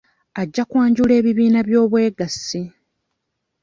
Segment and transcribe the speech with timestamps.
[0.41, 2.61] Ajja kwanjula ebibiina by'obwegassi.